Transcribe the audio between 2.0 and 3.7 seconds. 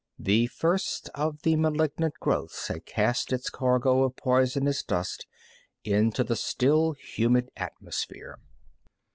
growths had cast its